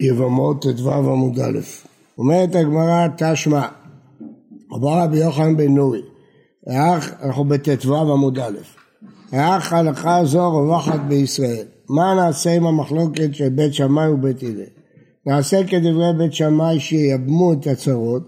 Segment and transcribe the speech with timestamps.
[0.00, 1.58] יבמות ט"ו עמוד א'.
[2.18, 3.66] אומרת הגמרא תשמע,
[4.72, 6.02] אמר רבי יוחנן בן נורי,
[6.68, 8.58] אנחנו בט"ו עמוד א',
[9.32, 14.62] האח הלכה זו רווחת בישראל, מה נעשה עם המחלוקת של בית שמאי ובית הלל?
[15.26, 18.22] נעשה כדברי בית שמאי שיבמו את הצרות,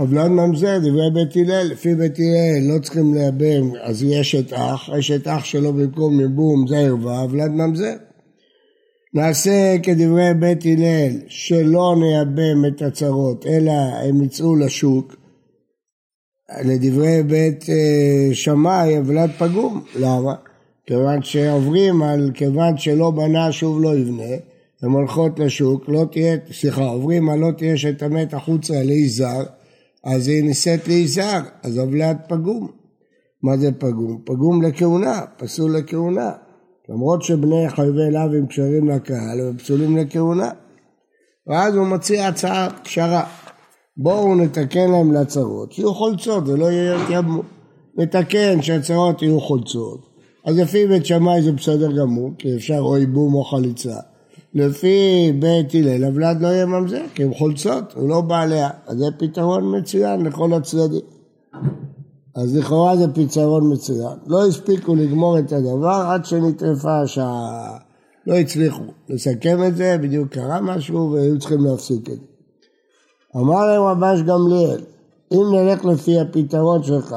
[0.00, 4.52] אבל לא ממזר, דברי בית הלל, לפי בית הלל לא צריכים לייבם, אז יש את
[4.52, 7.94] אח, יש את אח שלו במקום יבום זה ערווה, ולד ממזר.
[9.14, 15.16] נעשה כדברי בית הלל, שלא נייבם את הצרות, אלא הם יצאו לשוק.
[16.64, 19.84] לדברי בית אה, שמאי, הוולד פגום.
[19.96, 20.34] למה?
[20.86, 24.34] כיוון שעוברים על כיוון שלא בנה שוב לא יבנה,
[24.82, 29.44] הן הולכות לשוק, לא תהיה, סליחה, עוברים על לא תהיה שתמת החוצה ליזהר,
[30.04, 32.68] אז היא נישאת ליזהר, אז הוולד פגום.
[33.42, 34.22] מה זה פגום?
[34.24, 36.32] פגום לכהונה, פסול לכהונה.
[36.88, 40.50] למרות שבני חייבי לאו הם קשרים לקהל, הם פסולים לכהונה.
[41.46, 43.24] ואז הוא מציע הצעה פשרה.
[43.96, 47.42] בואו נתקן להם לצרות, שיהיו חולצות ולא יתייבמו.
[47.98, 50.00] נתקן שהצרות יהיו חולצות.
[50.44, 53.96] אז לפי בית שמאי זה בסדר גמור, כי אפשר או ייבום או חליצה.
[54.54, 58.70] לפי בית הלל, הוולד לא יהיה ממזר, כי הם חולצות, הוא לא בעליה.
[58.86, 61.00] אז זה פתרון מצוין לכל הצדדים.
[62.38, 64.18] אז לכאורה זה פתרון מצוין.
[64.26, 67.78] לא הספיקו לגמור את הדבר עד שנטרפה השעה.
[68.26, 72.26] לא הצליחו לסכם את זה, בדיוק קרה משהו והיו צריכים להפסיק את זה.
[73.36, 74.80] אמר להם רבש גמליאל,
[75.32, 77.14] אם נלך לפי הפתרון שלך,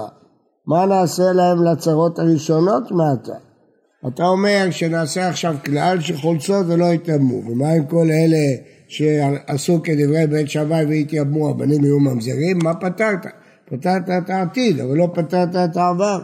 [0.67, 3.35] מה נעשה להם לצרות הראשונות מעתה?
[4.07, 10.49] אתה אומר שנעשה עכשיו כלל שחולצות ולא יתאמו, ומה עם כל אלה שעשו כדברי בית
[10.49, 12.59] שמאי והתייבמו, הבנים יהיו ממזרים?
[12.63, 13.25] מה פתרת?
[13.71, 16.19] פתרת את העתיד, אבל לא פתרת את העבר.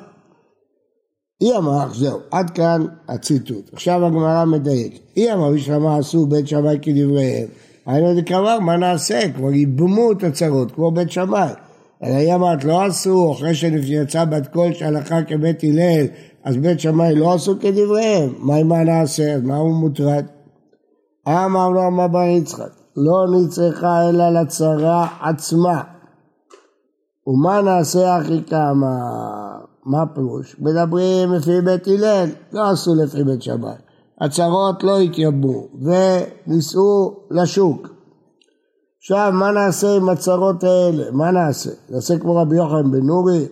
[1.40, 3.70] היא אמרה, זהו, עד כאן הציטוט.
[3.74, 5.00] עכשיו הגמרא מדייק.
[5.16, 7.48] היא אמרה, בשלמה עשו בית שמאי כדבריהם.
[7.86, 9.32] היינו דקאמר, מה נעשה?
[9.36, 11.50] כבר ייבמו את הצרות, כמו בית שמאי.
[12.04, 16.06] אלא היא אמרת, לא עשו, אחרי שיצא בת קול שהלכה כבית הלל,
[16.44, 18.34] אז בית שמאי לא עשו כדבריהם.
[18.40, 19.34] מה עם מה נעשה?
[19.34, 20.26] אז מה הוא מוטרד?
[21.28, 25.82] אמר לו אמר בר יצחק, לא נצרכה אלא לצרה עצמה.
[27.28, 28.98] ומה נעשה אחי כמה?
[29.86, 30.56] מה פירוש?
[30.60, 33.72] מדברים לפי בית הלל, לא עשו לפי בית שמאי.
[34.22, 37.88] הצרות לא התייבמו וניסעו לשוק.
[38.98, 41.12] עכשיו, מה נעשה עם הצרות האלה?
[41.12, 41.70] מה נעשה?
[41.90, 43.46] נעשה כמו רבי יוחנן בן נורי?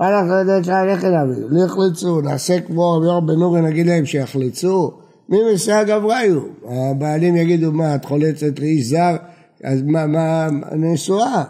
[0.00, 4.92] אנחנו יודעים שהלכת להביא, לא יחלצו, נעשה כמו רבי יוחנן בן נורי, נגיד להם שיחלצו?
[5.28, 6.40] מי מסייע גבריו?
[6.68, 9.16] הבעלים יגידו, מה, את חולצת לאיש זר?
[9.64, 11.44] אז מה, מה, נשואה?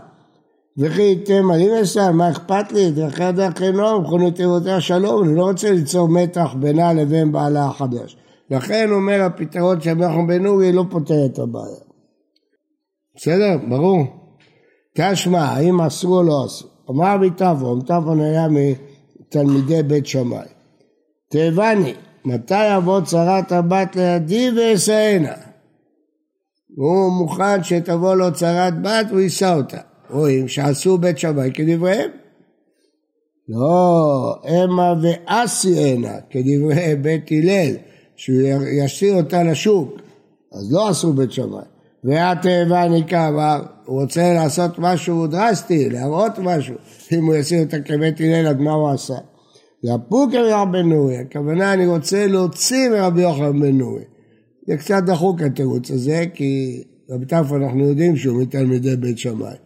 [0.78, 2.90] וכי ייתם אני מסע, מה אכפת לי?
[2.90, 8.16] דרכי הדרך אינו, מכונו תיבותיה שלום, אני לא רוצה ליצור מתח בינה לבין בעלה החדש.
[8.50, 11.84] לכן אומר הפתרון של רבי בן אורי לא פותר את הבעיה.
[13.16, 13.58] בסדר?
[13.68, 14.04] ברור?
[14.96, 16.66] תשמע, האם עשו או לא עשו?
[16.90, 20.46] אמר רבי טבעון, טבעון היה מתלמידי בית שמאי.
[21.30, 25.34] תיבני, מתי יבוא צרת הבת לידי ואשאנה?
[26.76, 29.93] הוא מוכן שתבוא לו צרת בת והוא יישא אותה.
[30.10, 32.10] רואים שעשו בית שמאי כדבריהם.
[33.48, 35.96] לא, המה ואסי
[36.30, 37.76] כדברי בית הלל,
[38.16, 38.42] שהוא
[38.84, 40.00] ישאיר אותה לשוק,
[40.52, 41.64] אז לא עשו בית שמאי.
[42.04, 43.30] והתאבה ניקה
[43.84, 46.74] הוא רוצה לעשות משהו דרסטי, להראות משהו,
[47.12, 49.14] אם הוא ישאיר אותה כבית הלל, אז מה הוא עשה?
[49.82, 54.04] יפוק רבי בן נורי, הכוונה אני רוצה להוציא מרבי יוחנן בן נורי.
[54.66, 59.63] זה קצת דחוק התירוץ הזה, כי רבי טרפה אנחנו יודעים שהוא מתלמידי בית שמאי.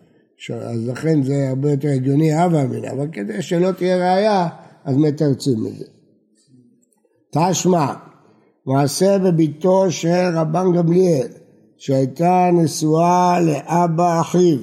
[0.60, 4.48] אז לכן זה הרבה יותר הגיוני הווה אמינא, אבל כדי שלא תהיה ראייה,
[4.84, 5.84] אז מתרצים את זה.
[7.30, 7.94] תשמע,
[8.66, 11.26] מעשה בביתו של רבן גמליאל,
[11.76, 14.58] שהייתה נשואה לאבא אחיו.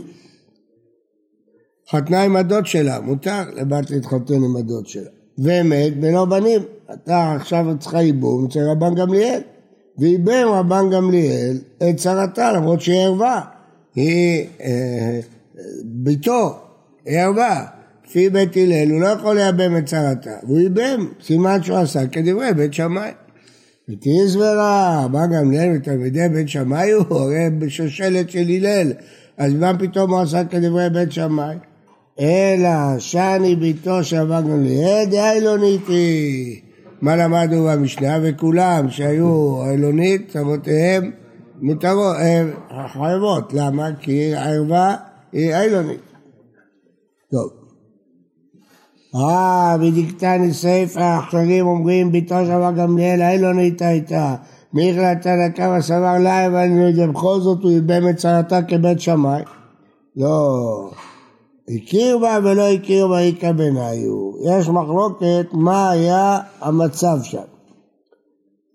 [1.91, 5.09] חתנה עם הדוד שלה, מותר לבת להתחתן עם הדוד שלה.
[5.37, 6.61] ומת בלא בנים.
[6.93, 9.41] אתה עכשיו צריכה ייבום אצל רבן גמליאל.
[9.97, 13.41] וייבם רבן גמליאל את צרתה למרות שהיא ערווה.
[13.95, 15.19] היא אה,
[15.83, 16.59] ביתו,
[17.05, 17.65] היא ערווה.
[18.07, 22.53] לפי בית הלל הוא לא יכול לייבם את צרתה, והוא ייבם, סימן שהוא עשה כדברי
[22.53, 23.11] בית שמאי.
[23.89, 28.93] ותהי סברה, מה גם ליל ותלמידי בית שמאי הוא הרי בשושלת של הלל,
[29.37, 31.55] אז מה פתאום הוא עשה כדברי בית שמאי?
[32.19, 36.61] אלא שני ביתו של אבא גמליאל דאילוניתי.
[37.01, 38.17] מה למדנו במשנה?
[38.23, 41.11] וכולם שהיו אילונית, אבותיהם
[41.61, 42.15] מותרות,
[42.93, 43.53] חייבות.
[43.53, 43.89] למה?
[43.99, 44.95] כי הערווה
[45.35, 46.01] היא אילונית.
[47.31, 47.49] טוב.
[49.15, 54.35] אה, ודיקתני סיפא, אחרים אומרים ביתו של אבא גמליאל האילונית הייתה,
[54.73, 56.67] מי החלט תנא קמא סבר לה, אבל
[57.09, 59.41] בכל זאת הוא ייבם את צרתה כבית שמאי.
[60.15, 60.91] לא,
[61.69, 64.31] הכיר בה ולא הכיר בה איכא בניו.
[64.45, 67.37] יש מחלוקת מה היה המצב שם.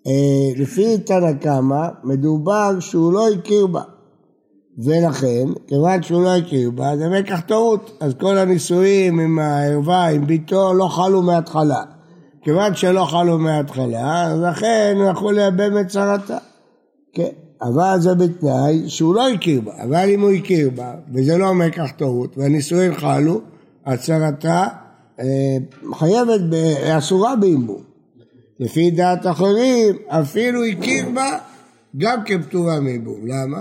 [0.07, 3.83] אה, לפי תנא קמא מדובר שהוא לא הכיר בה.
[4.79, 7.97] ולכן, כיוון שהוא לא הכיר בה, זה מקח טעות.
[8.01, 11.83] אז כל הנישואים עם הערווה, עם ביתו, לא חלו מההתחלה.
[12.43, 16.39] כיוון שלא חלו מההתחלה, אז לכן הוא יכול לייבם את צרתה.
[17.13, 17.29] כן,
[17.63, 19.73] אבל זה בתנאי שהוא לא הכיר בה.
[19.83, 23.41] אבל אם הוא הכיר בה, וזה לא מקח טעות, והנישואים חלו,
[23.87, 24.67] הצרתה
[25.21, 25.27] אה,
[25.95, 26.41] חייבת,
[26.99, 27.83] אסורה בהימור.
[28.61, 31.39] לפי דעת אחרים, אפילו הכיר בה
[31.97, 33.27] גם כפטורה מבום.
[33.27, 33.61] למה?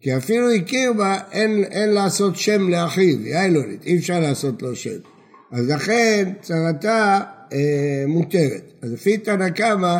[0.00, 4.76] כי אפילו הכיר בה, אין, אין לעשות שם לאחיו, היא איילונית, אי אפשר לעשות לו
[4.76, 4.98] שם.
[5.52, 7.20] אז לכן צרתה
[7.52, 8.72] אה, מותרת.
[8.82, 9.98] אז לפי תנא קמא,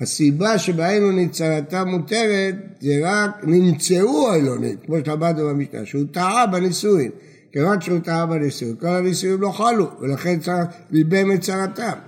[0.00, 7.10] הסיבה שבאילונית צרתה מותרת זה רק נמצאו איילונית, כמו שלמדנו במשנה, שהוא טעה בנישואין.
[7.52, 11.98] כיוון שהוא טעה בנישואין, כל הנישואין לא חלו, ולכן צריך ליבם את צרתם.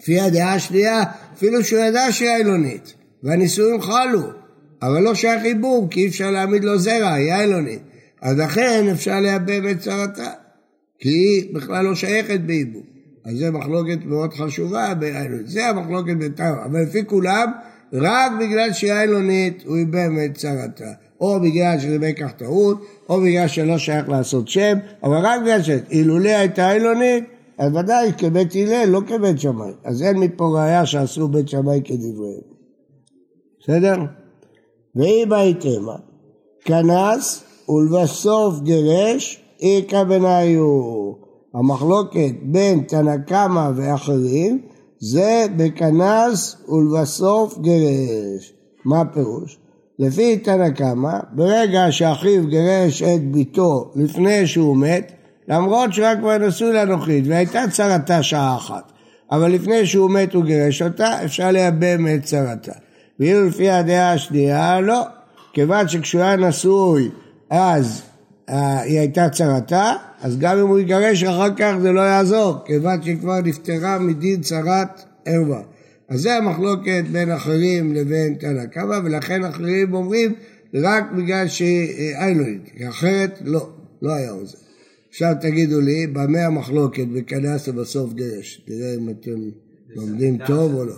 [0.00, 1.02] לפי הדעה השנייה,
[1.34, 4.22] אפילו שהוא ידע שהיא איילונית, והנישואים חלו,
[4.82, 7.82] אבל לא שייך עיבור, כי אי אפשר להעמיד לו זרע, היא איילונית.
[8.22, 10.30] אז לכן אפשר לייבם את צרתה,
[10.98, 12.82] כי היא בכלל לא שייכת בעיבור.
[13.24, 15.48] אז זו מחלוקת מאוד חשובה באיילונית.
[15.48, 17.52] זה המחלוקת בינתיים, אבל לפי כולם,
[17.92, 20.92] רק בגלל שהיא איילונית, הוא ייבם את צרתה.
[21.20, 25.70] או בגלל שזה מקח טעות, או בגלל שלא שייך לעשות שם, אבל רק בגלל ש...
[25.90, 27.24] אילולא הייתה אילונית,
[27.58, 29.72] אז ודאי כבית הלל, לא כבית שמאי.
[29.84, 32.40] אז אין מפה ראיה שעשו בית שמאי כדבריהם.
[33.60, 33.96] בסדר?
[34.98, 35.96] ואי בהתאמה,
[36.64, 41.12] כנס ולבסוף גירש, איכא בניו.
[41.54, 44.60] המחלוקת בין תנא קמא ואחרים
[44.98, 48.52] זה בכנס ולבסוף גירש.
[48.84, 49.58] מה הפירוש?
[49.98, 55.12] לפי תנא קמא, ברגע שאחיו גירש את ביתו לפני שהוא מת,
[55.48, 58.92] למרות שהוא היה כבר נשוי לנוחית והייתה צרתה שעה אחת,
[59.30, 62.72] אבל לפני שהוא מת הוא גירש אותה, אפשר לייבם את צרתה.
[63.20, 65.02] ואילו לפי הדעה השנייה, לא.
[65.52, 67.10] כיוון שכשהוא היה נשוי
[67.50, 68.02] אז
[68.48, 73.02] אה, היא הייתה צרתה, אז גם אם הוא יגרש אחר כך זה לא יעזור, כיוון
[73.02, 75.62] שהיא כבר נפטרה מדין צרת ערווה.
[76.08, 80.34] אז זה המחלוקת בין אחרים לבין תנא קמא, ולכן אחרים אומרים
[80.74, 83.70] רק בגלל שהיא איילונית, כי אחרת לא,
[84.02, 84.58] לא היה עוזר.
[85.08, 88.62] עכשיו תגידו לי, במה המחלוקת בכנס ובסוף גרש?
[88.66, 89.40] תראה אם אתם
[89.96, 90.94] לומדים טוב או לא.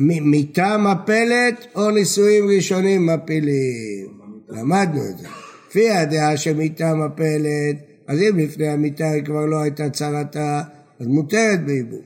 [0.00, 4.20] מיתה מפלת או נישואים ראשונים מפילים?
[4.48, 5.28] למדנו את זה.
[5.68, 7.76] לפי הדעה שמיתה מפלת,
[8.06, 10.62] אז אם לפני המיתה היא כבר לא הייתה צרתה,
[11.00, 12.00] אז מותרת בעיבוד.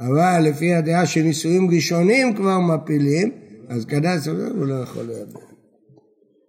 [0.00, 3.30] אבל לפי הדעה שנישואים ראשונים כבר מפילים,
[3.68, 5.40] אז כנס הוא לא יכול לדבר.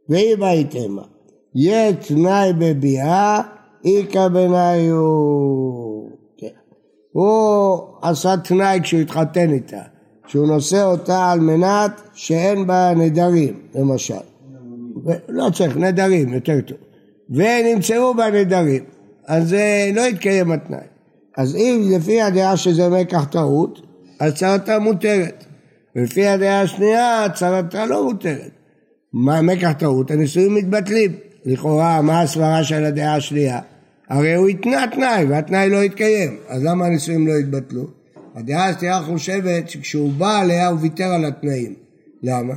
[0.09, 1.03] ואם הייתמה,
[1.55, 3.41] יהיה תנאי בביאה
[3.85, 5.01] איכא בניו.
[6.37, 6.47] כן.
[7.11, 9.81] הוא עשה תנאי כשהוא התחתן איתה,
[10.31, 14.13] שהוא נושא אותה על מנת שאין בה נדרים, למשל.
[15.29, 16.77] לא צריך, נדרים, יותר טוב.
[17.29, 18.83] ונמצאו בה נדרים,
[19.27, 20.79] אז זה לא יתקיים התנאי.
[21.37, 23.81] אז אם לפי הדעה שזה מקח טעות,
[24.19, 25.45] אז צרתה מותרת.
[25.95, 28.51] ולפי הדעה השנייה, צרתה לא מותרת.
[29.13, 30.11] מה מקח טעות?
[30.11, 31.11] הנישואים מתבטלים.
[31.45, 33.59] לכאורה, מה הסברה של הדעה השנייה?
[34.09, 38.00] הרי הוא התנה תנאי והתנאי לא התקיים, אז למה הנישואים לא התבטלו?
[38.35, 41.73] הדעה השנייה חושבת שכשהוא בא עליה הוא ויתר על התנאים.
[42.23, 42.53] למה?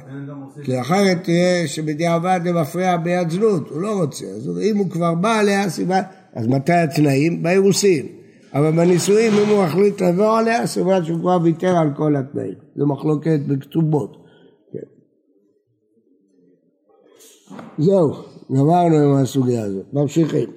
[0.65, 4.27] כי אחרת תראה שבדיעבד זה מפריע ביד זנות, הוא לא רוצה.
[4.27, 6.01] אז אם הוא כבר בא עליה, סיבה...
[6.33, 7.43] אז מתי התנאים?
[7.43, 8.07] באירוסין.
[8.55, 12.55] אבל בנישואים, אם הוא החליט לבוא עליה, סיבה שהוא כבר ויתר על כל התנאים.
[12.77, 14.17] זו מחלוקת בכתובות.
[14.73, 14.79] כן.
[17.79, 18.13] זהו,
[18.53, 19.87] גמרנו עם הסוגיה הזאת.
[19.93, 20.51] ממשיכים.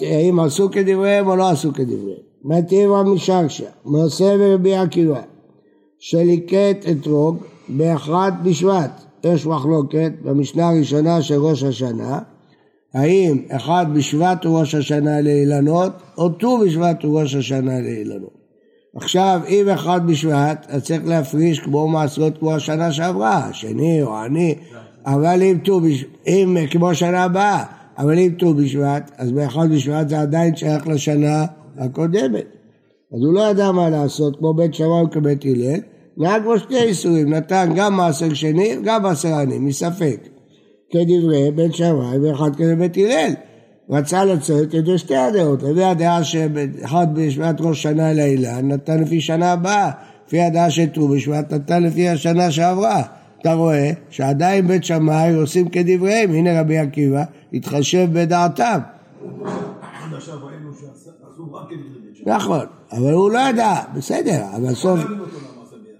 [0.00, 2.25] האם עשו כדבריהם או לא עשו כדבריהם.
[2.46, 5.20] מטבע משרשה, מעשה ורבי עקיבא,
[5.98, 7.36] שליקט אתרוג
[7.68, 9.02] באחת בשבט.
[9.24, 12.18] יש מחלוקת במשנה הראשונה של ראש השנה,
[12.94, 18.36] האם אחד בשבט הוא ראש השנה לאילנות, או ט"ו בשבט הוא ראש השנה לאילנות.
[18.96, 24.54] עכשיו, אם אחד בשבט, אז צריך להפריש כמו מעשרות כמו השנה שעברה, שני או עני,
[25.06, 27.64] אבל אם ט"ו בשבט, אם כמו שנה הבאה,
[27.98, 31.44] אבל אם ט"ו בשבט, אז באחד בשבט זה עדיין שייך לשנה
[31.78, 32.44] הקודמת.
[33.12, 35.80] אז הוא לא ידע מה לעשות, כמו בית שמאי וכבית הלל,
[36.16, 40.28] נהג בו שני איסורים, נתן גם מעשר שני וגם מעשר עני, מספק.
[40.90, 43.32] כדברי בית שמאי ואחד כזה בית הלל.
[43.90, 49.52] רצה לצאת כדי שתי הדעות, לפי הדעה שאחד בשבט ראש שנה לאילן נתן לפי שנה
[49.52, 49.90] הבאה,
[50.26, 53.02] לפי הדעה של ט"ו בשבט נתן לפי השנה שעברה.
[53.40, 58.78] אתה רואה שעדיין בית שמאי עושים כדבריהם, הנה רבי עקיבא התחשב בדעתם.
[62.26, 65.00] נכון, אבל הוא לא ידע, בסדר, אבל סוף...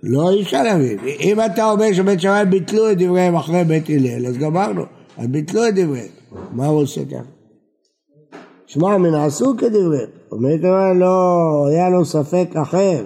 [0.02, 0.98] לא, אי אפשר להבין.
[1.20, 4.82] אם אתה אומר שבית שמאי ביטלו את דבריהם אחרי בית הלל, אז גמרנו.
[5.18, 6.08] אז ביטלו את דבריהם.
[6.52, 8.38] מה הוא עושה ככה?
[8.66, 10.08] שמע, מן עשו כדבריהם.
[10.32, 10.60] אומרת
[11.00, 13.04] לא, היה לו ספק אחר.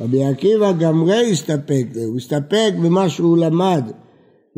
[0.00, 3.90] רבי עקיבא גמרי הסתפק, הוא הסתפק במה שהוא למד.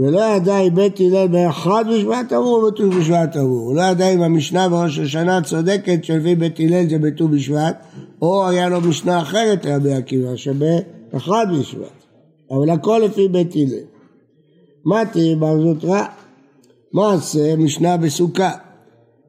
[0.02, 3.58] ולא ידע אם בית הלל באחד בשבט אמרו או בט"ו בשבט אמרו.
[3.58, 7.82] הוא לא ידע אם המשנה בראש השנה צודקת שלפי בית הלל זה בט"ו בשבט,
[8.22, 12.04] או היה לו משנה אחרת רבי עקיבא שבאחד בשבט.
[12.50, 13.84] אבל הכל לפי בית הלל.
[14.84, 16.04] מתי בר זוטרא,
[16.92, 18.50] מעשה משנה בסוכה.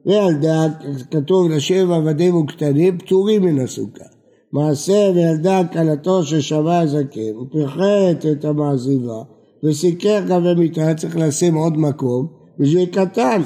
[0.06, 0.66] וילדה,
[1.10, 4.04] כתוב לשבע עבדים וקטנים פטורים מן הסוכה.
[4.52, 9.22] מעשה וילדה כלתו ששווה הזקן, הוא פיחת את המעזיבה
[9.64, 12.26] וסיקר גבי מיטה, צריך לשים עוד מקום
[12.58, 13.42] בשביל קטן.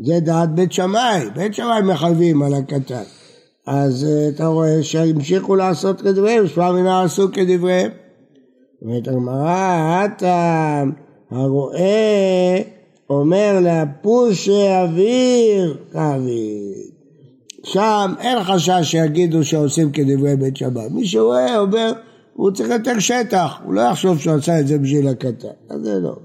[0.00, 3.02] זה דעת בית שמאי, בית שמאי מחייבים על הקטן.
[3.66, 7.90] אז אה, אתה רואה שהמשיכו לעשות כדבריהם, שמע מינה עשו כדבריהם.
[8.82, 10.92] אומרת הגמרא, הטעם
[11.30, 12.62] הרואה
[13.10, 16.92] אומר לפוש אוויר כאוויר.
[17.64, 20.88] שם אין חשש שיגידו שעושים כדברי בית שמאי.
[20.90, 21.92] מי שרואה אומר,
[22.34, 25.48] הוא צריך יותר שטח, הוא לא יחשוב שהוא עשה את זה בשביל הקטן.
[25.68, 26.16] אז זה לא.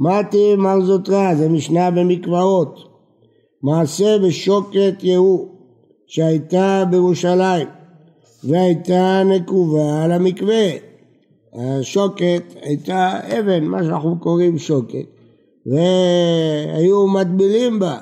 [0.00, 2.88] מתי מר זוטרא, זה משנה במקוואות.
[3.62, 5.48] מעשה בשוקת יהוא,
[6.06, 7.68] שהייתה בירושלים,
[8.44, 10.70] והייתה נקובה על המקווה.
[11.54, 15.06] השוקת הייתה אבן, מה שאנחנו קוראים שוקת,
[15.66, 17.98] והיו מטבילים בה,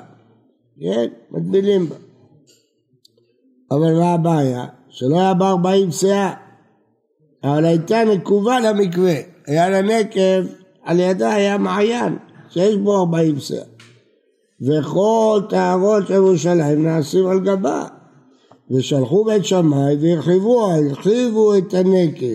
[0.79, 1.07] כן?
[1.31, 1.95] מטבילים בה.
[3.71, 4.65] אבל מה הבעיה?
[4.89, 6.33] שלא היה בה ארבעים שאה,
[7.43, 9.15] אבל הייתה נקובה למקווה,
[9.47, 10.45] היה לה נקב,
[10.83, 12.17] על ידה היה מעיין,
[12.49, 13.63] שיש בו ארבעים סאה.
[14.61, 17.87] וכל טהרות של ירושלים נעשים על גבה.
[18.71, 22.25] ושלחו בית שמאי והרחיבו, הרחיבו את הנקב.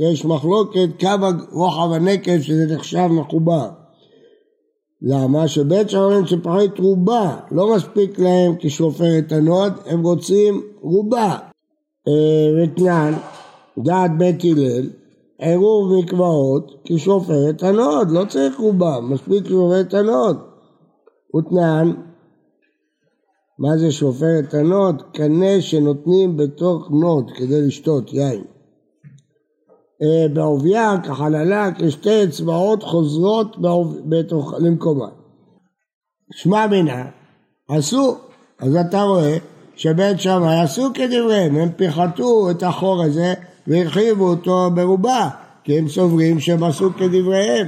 [0.00, 3.68] יש מחלוקת כמה רוחב הנקב שזה נחשב מחובר.
[5.02, 5.48] למה?
[5.48, 11.36] שבית שמאי שיפחת רובה, לא מספיק להם כשפופרת הנוד, הם רוצים רובה.
[12.62, 13.12] ותנן,
[13.78, 14.90] דעת בית הלל,
[15.38, 20.38] עירוב מקוואות כשפופרת הנוד, לא צריך רובה, מספיק שפופרת הנוד.
[21.36, 21.92] ותנן,
[23.58, 25.02] מה זה שפופרת הנוד?
[25.12, 28.44] קנה שנותנים בתוך נוד כדי לשתות יין.
[30.02, 33.56] אה, כעובייה, כחללה, כשתי אצבעות חוזרות
[34.08, 35.08] בתוך, למקומה.
[36.34, 37.04] שמע מינה,
[37.68, 38.16] עשו,
[38.58, 39.36] אז אתה רואה
[39.76, 43.34] שבית שמאי עשו כדבריהם, הם פיחתו את החור הזה
[43.66, 45.28] והרחיבו אותו ברובה,
[45.64, 47.66] כי הם סוברים שהם עשו כדבריהם.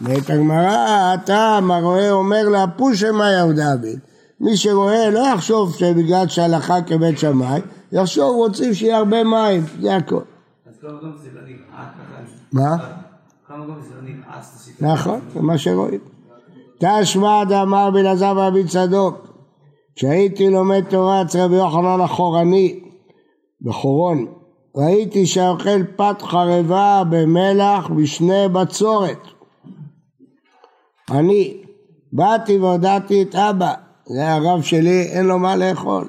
[0.00, 3.96] ואת הגמרא, הטעם הרואה אומר לה פושמא יהודה בי.
[4.40, 7.60] מי שרואה לא יחשוב שבגלל שהלכה כבית שמאי,
[7.92, 10.20] יחשוב רוצים שיהיה הרבה מים, זה הכל.
[12.52, 12.76] מה?
[14.80, 16.00] נכון, זה מה שרואים.
[16.78, 19.26] תשמע דאמר בן עזב רבי צדוק,
[19.96, 22.80] כשהייתי לומד תורה אצל רבי יוחנן החורני,
[23.62, 24.26] בחורון,
[24.76, 29.18] ראיתי שאוכל פת חרבה במלח בשני בצורת.
[31.10, 31.62] אני
[32.12, 33.74] באתי והודעתי את אבא,
[34.06, 36.08] זה הרב שלי, אין לו מה לאכול.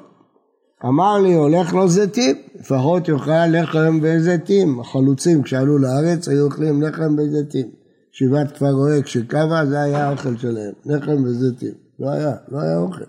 [0.84, 4.80] אמר לי, הולך לו זיתים, לפחות יאכל לחם וזיתים.
[4.80, 7.66] החלוצים כשעלו לארץ היו אוכלים לחם וזיתים.
[8.12, 11.74] שבעת כפר רואה כשקמה זה היה האוכל שלהם, לחם וזיתים.
[11.98, 13.04] לא היה, לא היה אוכל.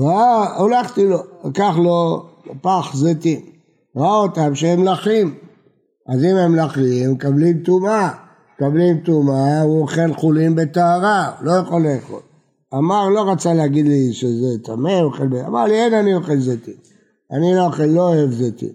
[0.00, 2.28] ראה, הולכתי לו, לקח לו
[2.62, 3.40] פח זיתים.
[3.96, 5.34] ראה אותם שהם לחים.
[6.08, 8.10] אז אם הם לחים, מקבלים טומאה.
[8.54, 12.20] מקבלים טומאה, הוא אוכל חולין בטהרה, לא יכול לאכול.
[12.74, 15.34] אמר, לא רצה להגיד לי שזה טמא, אוכל ב...
[15.34, 16.74] אמר לי, אין, אני אוכל זיתים.
[17.32, 18.72] אני לא אוכל, לא אוהב זיתים.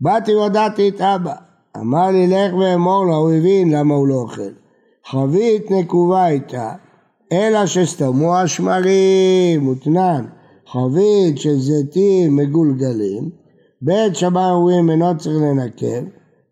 [0.00, 1.34] באתי והודעתי את אבא.
[1.76, 4.50] אמר לי, לך ואמור לו, הוא הבין למה הוא לא אוכל.
[5.06, 6.72] חבית נקובה איתה,
[7.32, 10.24] אלא שסתמו השמרים, ותנן.
[10.72, 13.30] חבית של זיתים מגולגלים,
[13.82, 16.04] בית שמאי אומרים אינו צריך לנקב,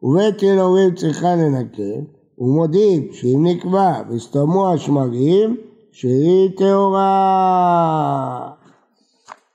[0.03, 2.01] ובית הלל אומרים צריכה לנקב,
[2.39, 5.57] ומודים שאם נקבע וסתמו השמרים,
[5.93, 8.51] שהיא טהורה.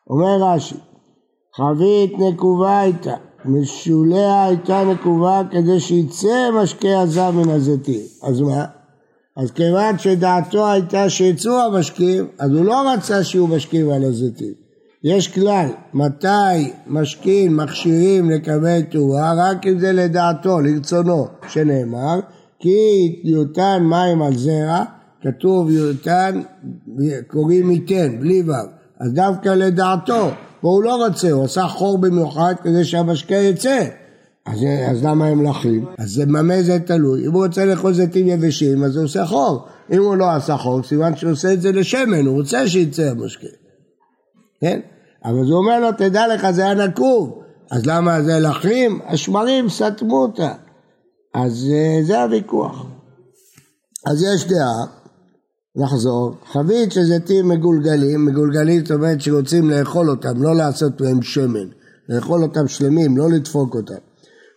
[0.09, 0.75] אומר רש"י,
[1.55, 8.01] חבית נקובה הייתה, משוליה הייתה נקובה כדי שיצא משקה הזב מן הזיתים.
[8.23, 8.78] אז מה?
[9.37, 14.53] אז כיוון שדעתו הייתה שיצאו המשקים, אז הוא לא רצה שיהיו משקים על הזיתים.
[15.03, 19.33] יש כלל, מתי משקים מכשירים לקבל תרועה?
[19.37, 22.19] רק אם זה לדעתו, לרצונו, שנאמר,
[22.59, 24.83] כי יותן מים על זרע,
[25.21, 26.41] כתוב יותן,
[27.27, 28.51] קוראים ייתן, בלי ו',
[28.99, 30.29] אז דווקא לדעתו,
[30.63, 33.85] והוא לא רוצה, הוא עשה חור במיוחד כדי שהמשקה יצא.
[34.49, 35.85] אז, אז למה הם לחים?
[35.97, 37.27] אז במה זה תלוי?
[37.27, 39.65] אם הוא רוצה לאכול זיתים יבשים, אז הוא עושה חור.
[39.91, 43.47] אם הוא לא עשה חור, סימן שהוא עושה את זה לשמן, הוא רוצה שיצא המשקה.
[44.61, 44.79] כן?
[45.25, 47.41] אבל הוא אומר לו, תדע לך, זה היה נקוב.
[47.71, 48.99] אז למה זה לחים?
[49.05, 50.53] השמרים סתמו אותה.
[51.35, 52.85] אז אה, זה הוויכוח.
[54.07, 54.85] אז יש דעה,
[55.75, 61.67] נחזור, חבית של זיתים מגולגלים, מגולגלים זאת אומרת שרוצים לאכול אותם, לא לעשות מהם שמן,
[62.09, 64.08] לאכול אותם שלמים, לא לדפוק אותם.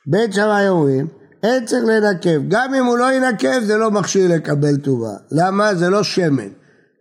[0.06, 1.06] בית שמאי אומרים,
[1.42, 5.12] אין צריך לנקב, גם אם הוא לא ינקב זה לא מכשיר לקבל טובה.
[5.30, 5.74] למה?
[5.74, 6.48] זה לא שמן,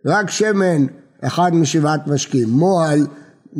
[0.06, 0.86] רק שמן
[1.20, 3.06] אחד משבעת משקים, מועל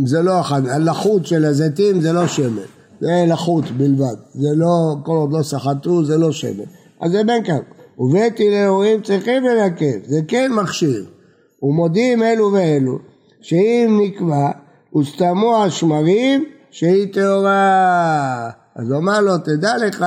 [0.04, 2.62] זה לא אחד, הלחות של הזיתים זה לא שמן,
[3.00, 6.64] זה לחות בלבד, זה לא, כל עוד לא סחטו זה לא שמן,
[7.00, 7.58] אז זה בין כך,
[7.98, 11.06] ובית הילהורים צריכים לנקב, זה כן מכשיר,
[11.62, 12.98] ומודיעים אלו ואלו,
[13.40, 14.50] שאם נקבע
[14.96, 20.04] וסתמו השמרים שהיא טהורה, אז הוא אמר לו תדע לך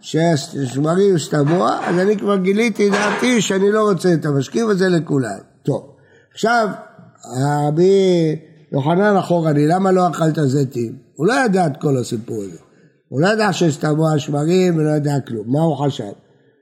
[0.00, 5.38] שהשמרים סתמו, אז אני כבר גיליתי דעתי שאני לא רוצה את המשקיף הזה לכולם.
[5.62, 5.96] טוב,
[6.32, 6.68] עכשיו
[7.68, 8.36] רבי
[8.72, 10.92] יוחנן אחורני, למה לא אכלת זיתים?
[11.16, 12.58] הוא לא ידע את כל הסיפור הזה.
[13.08, 15.44] הוא לא ידע שסתמו השמרים ולא ידע כלום.
[15.46, 16.12] מה הוא חשב?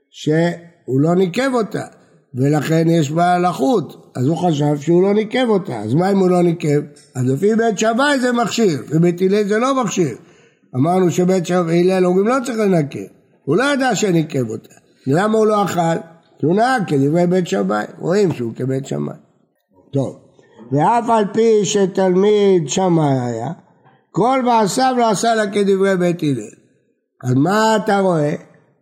[0.09, 1.85] שהוא לא ניקב אותה,
[2.33, 4.11] ולכן יש בה לחות.
[4.15, 5.79] אז הוא חשב שהוא לא ניקב אותה.
[5.79, 6.79] אז מה אם הוא לא ניקב?
[7.15, 10.15] אז לפי בית שמאי זה מכשיר, ובית הלל זה לא מכשיר.
[10.75, 12.99] אמרנו שבית הלל אומרים לא צריך לנקב.
[13.43, 14.73] הוא לא ידע שניקב אותה.
[15.07, 15.99] למה הוא לא אכל?
[16.39, 17.85] כי הוא נהג כדברי בית שמאי.
[17.99, 19.15] רואים שהוא כבית שמאי.
[19.93, 20.19] טוב.
[20.71, 23.51] ואף על פי שתלמיד שמאי היה,
[24.11, 26.59] כל מעשיו לא עשה לה כדברי בית הלל.
[27.23, 28.35] אז מה אתה רואה?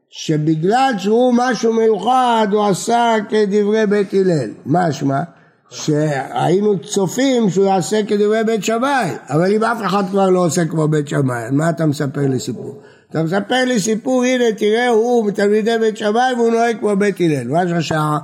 [0.10, 4.50] שבגלל שהוא משהו מיוחד הוא עשה כדברי בית הלל.
[4.66, 5.22] משמע
[5.70, 10.88] שהיינו צופים שהוא יעשה כדברי בית שמאי, אבל אם אף אחד כבר לא עושה כמו
[10.88, 12.82] בית שמאי, מה אתה מספר לי סיפור?
[13.10, 17.48] אתה מספר לי סיפור, הנה תראה הוא מתלמידי בית שמאי והוא נוהג כמו בית הלל.
[17.48, 18.18] מה שהשעה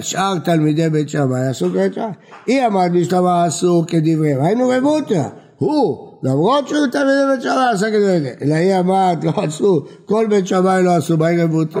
[0.00, 2.06] שאר תלמידי בית שמאי עשו כבית שמאי.
[2.46, 5.22] היא אמרת בשלמה אסור כדבריהם, היינו רבותא,
[5.56, 10.46] הוא, למרות שהוא תלמידי בית שמאי עשה כדבריהם, אלא היא אמרת לא עשו, כל בית
[10.46, 11.80] שמאי לא עשו, מהי רבותא?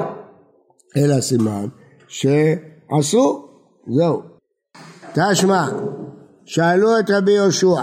[0.96, 1.66] אלא סימן
[2.08, 3.44] שעשו,
[3.88, 4.29] זהו.
[5.14, 5.68] תשמע,
[6.44, 7.82] שאלו את רבי יהושע,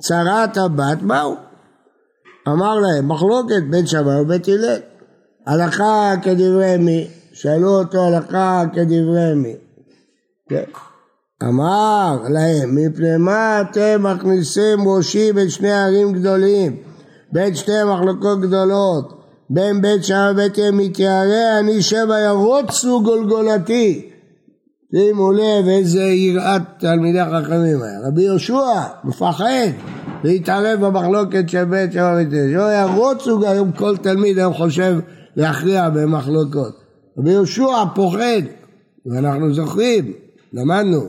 [0.00, 1.36] צרת הבת מהו?
[2.48, 4.78] אמר להם, מחלוקת בית שמאי ובית הלל,
[5.46, 7.06] הלכה כדברי מי?
[7.32, 9.54] שאלו אותו הלכה כדברי מי.
[10.48, 10.64] כן.
[11.42, 16.76] אמר להם, מפני מה אתם מכניסים ראשי בין שני ערים גדולים,
[17.32, 24.09] בין שתי מחלוקות גדולות, בין בית שער ובית יהיה מתיירא, אני שמא ירוצו גולגולתי.
[24.94, 28.08] שימו לב איזה יראת תלמידי חכמים היה.
[28.08, 29.68] רבי יהושע מפחד
[30.24, 32.50] להתערב במחלוקת של בית ובית יהיה.
[32.50, 34.98] שלא ירוצו גם כל תלמיד היום חושב
[35.36, 36.80] להכריע במחלוקות.
[37.18, 38.42] רבי יהושע פוחד,
[39.06, 40.12] ואנחנו זוכרים,
[40.52, 41.00] למדנו,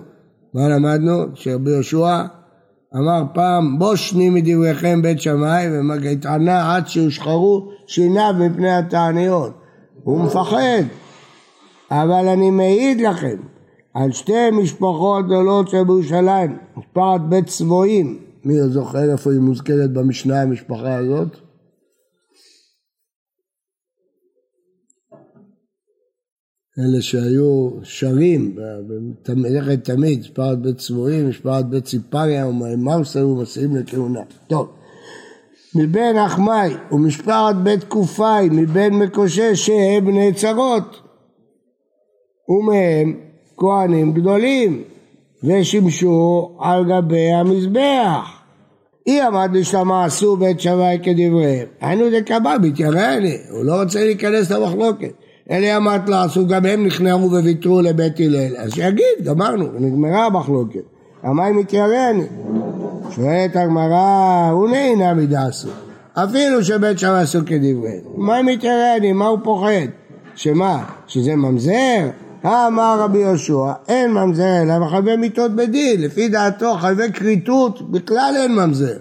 [0.54, 1.26] מה למדנו?
[1.34, 2.22] שרבי יהושע
[2.96, 5.68] אמר פעם בושני מדבריכם בית שמאי
[6.04, 9.54] והתענה עד שהושחרו שיניו מפני התעניות
[10.04, 10.84] הוא מפחד
[11.92, 13.36] אבל אני מעיד לכם
[13.94, 20.42] על שתי משפחות גדולות של בירושלים משפחת בית צבועים מי זוכר איפה היא מוזכרת במשנה
[20.42, 21.38] המשפחה הזאת?
[26.80, 28.56] אלה שהיו שרים
[29.28, 34.22] במלאכת תמיד, משפחת בית צבועים, משפחת בית ציפריה ומאמרסר ומסעים לכהונה.
[34.48, 34.74] טוב,
[35.76, 41.02] מבין אחמי ומשפחת בית קופאי, מבין מקושש שהם נעצרות,
[42.50, 44.84] ומהם כהנים גדולים,
[45.44, 48.42] ושימשו על גבי המזבח.
[49.08, 51.68] אי עמד לשלמה עשו בית שמאי כדבריהם.
[51.82, 53.16] היינו דקבע, מתיירא
[53.52, 55.12] הוא לא רוצה להיכנס למחלוקת.
[55.52, 58.58] אלה אמרת לעשו, גם הם נכנעו וויתרו לבית הלל.
[58.58, 60.84] אז שיגיד, גמרנו, נגמרה המחלוקת.
[61.24, 62.24] המים מתיירני.
[63.16, 65.70] שואלת הגמרא, הוא נהנה מדעשו.
[66.14, 68.00] אפילו שבית שם עשו כדברי.
[68.16, 69.14] מה מתיירני?
[69.14, 69.88] מה הוא פוחד?
[70.36, 70.84] שמה?
[71.08, 72.10] שזה ממזר?
[72.46, 78.56] אמר רבי יהושע, אין ממזר אלא מחייבי מיתות בדין, לפי דעתו חייבי כריתות בכלל אין
[78.56, 78.98] ממזר.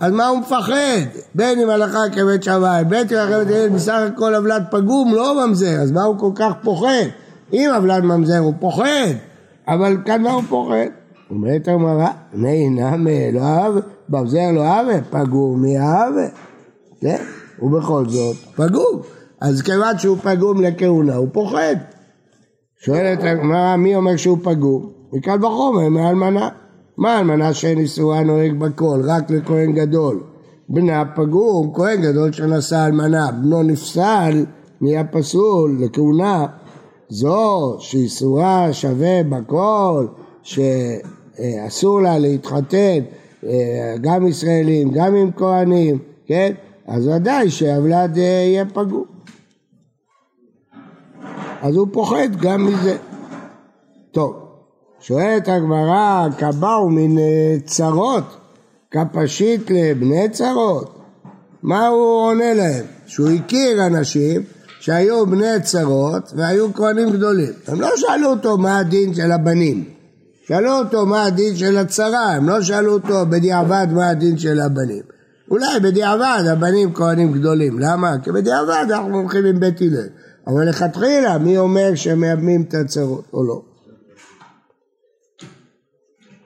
[0.00, 1.00] אז מה הוא מפחד?
[1.34, 5.80] בין אם הלכה כבית שמאי, בין אם הלכה כבית בסך הכל עוולת פגום לא ממזר,
[5.82, 7.04] אז מה הוא כל כך פוחד?
[7.52, 9.12] אם עוולת ממזר הוא פוחד,
[9.68, 10.86] אבל כאן מה הוא פוחד?
[11.30, 13.74] אומרת הגמרא, נהנה מאליו,
[14.08, 16.28] ממזר לא אהבה, פגום מי אהבה.
[17.00, 17.22] כן?
[17.62, 19.00] ובכל זאת, פגום.
[19.40, 21.76] אז כיוון שהוא פגום לכהונה, הוא פוחד.
[22.84, 24.90] שואלת הגמרא, מי אומר שהוא פגום?
[25.12, 26.48] מקל וחומר, מאלמנה.
[26.98, 30.20] מה אלמנה שאין איסורה נוהג בכל, רק לכהן גדול.
[30.68, 34.44] בנה פגום, כהן גדול שנשא אלמנה, בנו נפסל,
[34.80, 36.46] נהיה פסול לכהונה.
[37.08, 40.06] זו שאיסורה שווה בכל,
[40.42, 42.98] שאסור לה להתחתן
[43.46, 46.52] אה, גם ישראלים, גם עם כהנים, כן?
[46.86, 49.13] אז ודאי שהוולד אה, יהיה פגום.
[51.64, 52.96] אז הוא פוחד גם מזה.
[54.12, 54.34] טוב,
[55.00, 57.22] שואלת הגמרא, כבאו מן
[57.64, 58.36] צרות,
[58.90, 60.98] כפשיט לבני צרות?
[61.62, 62.84] מה הוא עונה להם?
[63.06, 64.42] שהוא הכיר אנשים
[64.80, 67.52] שהיו בני צרות והיו כהנים גדולים.
[67.66, 69.84] הם לא שאלו אותו מה הדין של הבנים,
[70.46, 75.02] שאלו אותו מה הדין של הצרה, הם לא שאלו אותו בדיעבד מה הדין של הבנים.
[75.50, 78.14] אולי בדיעבד הבנים כהנים גדולים, למה?
[78.22, 80.08] כי בדיעבד אנחנו הולכים עם בית הלל.
[80.46, 83.62] אבל לכתחילה מי אומר שהם מייבמים את הצרות או לא?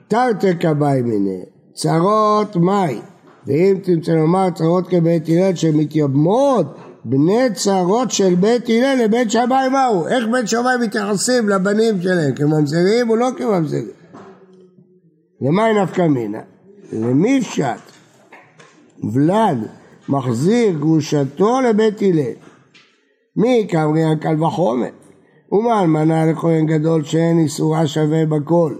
[0.07, 1.41] תרתי כבאי מיני,
[1.73, 2.99] צרות מאי,
[3.47, 6.65] ואם תמצא לומר צרות כבית הלל שמתייבמות
[7.05, 10.07] בני צרות של בית הלל לבית שמאי מהו?
[10.07, 12.35] איך בית שמאי מתייחסים לבנים שלהם?
[12.35, 13.87] כממזרים או לא כממזרים?
[15.41, 16.41] למאי נפקא מינה?
[16.93, 17.79] למי פשט?
[19.13, 19.57] ולד
[20.09, 22.48] מחזיר גרושתו לבית הלל
[23.39, 24.89] מי כאמרי קל וחומר?
[25.51, 28.75] ומה אלמנה לכהן גדול שאין איסורה שווה בכל?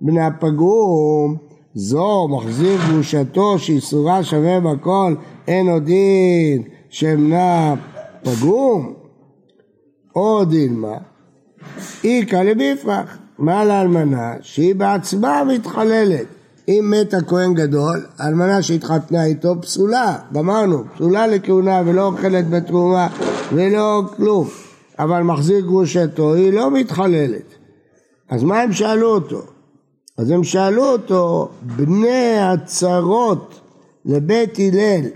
[0.00, 1.36] בני הפגום
[1.74, 5.14] זו מחזיר גרושתו שאיסורה שווה בכל
[5.48, 7.74] אין עוד דין שמנה
[8.22, 8.92] פגום
[10.16, 10.96] או דילמה
[12.04, 16.26] איכא לביפרח מה לאלמנה שהיא בעצמה מתחללת
[16.68, 23.08] אם מת הכהן גדול, אלמנה שהתחתנה איתו פסולה, גמרנו, פסולה לכהונה ולא אוכלת בתרומה
[23.52, 24.48] ולא כלום,
[24.98, 27.54] אבל מחזיר גרושתו, היא לא מתחללת.
[28.30, 29.42] אז מה הם שאלו אותו?
[30.18, 33.60] אז הם שאלו אותו, בני הצרות
[34.04, 35.08] לבית הלל,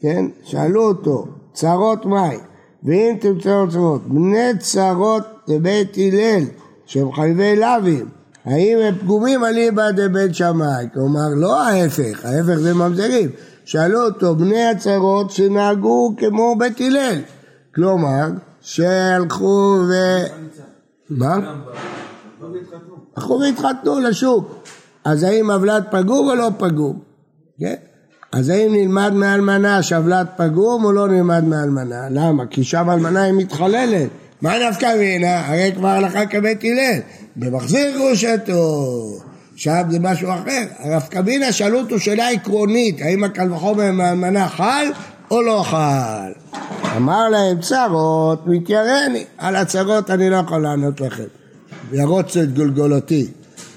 [0.00, 0.24] כן?
[0.44, 2.36] שאלו אותו, צרות מהי?
[2.84, 6.44] ואם תמצאו צרות, בני צרות לבית הלל,
[6.86, 8.08] שהם חייבי לאווים,
[8.44, 10.86] האם הם פגומים על איבא דבית שמאי?
[10.94, 13.30] כלומר, לא ההפך, ההפך זה ממזרים.
[13.64, 17.20] שאלו אותו, בני הצרות שנהגו כמו בית הלל.
[17.74, 18.26] כלומר,
[18.60, 19.92] שהלכו ו...
[21.10, 21.38] מה?
[23.16, 24.64] הלכו והתחתנו לשוק.
[25.04, 26.98] אז האם הוולד פגום או לא פגום?
[27.60, 27.74] כן?
[28.32, 32.08] אז האם נלמד מאלמנה שהוולד פגום או לא נלמד מאלמנה?
[32.10, 32.46] למה?
[32.46, 34.08] כי שם אלמנה היא מתחללת.
[34.42, 35.46] מה נפקא מינה?
[35.46, 37.00] הרי כבר הלכה כבית הלל.
[37.36, 38.92] במחזיר גרושתו.
[39.56, 40.62] שם זה משהו אחר.
[40.78, 44.86] הרב קבינה שאלו אותו שאלה עקרונית, האם הקל וחומר מהאלמנה חל
[45.30, 46.32] או לא חל?
[46.96, 51.24] אמר להם צרות מתיירני, על הצרות אני לא יכול לענות לכם,
[51.92, 53.28] ירוץ את גולגולתי,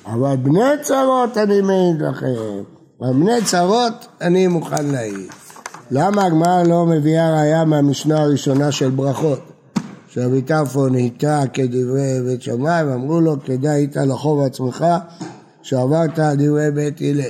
[0.06, 2.63] אבל בני צרות אני מעיד לכם,
[3.01, 5.30] על בני צרות אני מוכן להעיד.
[5.91, 9.39] למה הגמרא לא מביאה ראיה מהמשנה הראשונה של ברכות?
[10.10, 14.86] שרבי טרפון נהייתה כדברי בית שמאי, ואמרו לו, כדאי היית לחוב עצמך
[15.62, 17.21] שעברת דברי בית הלל.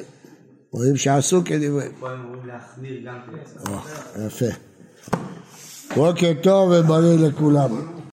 [0.72, 1.88] רואים שעשו כדברי.
[2.00, 3.16] פה הם אומרים להחמיר גם
[3.66, 3.72] כן.
[4.26, 4.65] יפה.
[5.94, 7.95] בוקר טוב ובריא לכולם.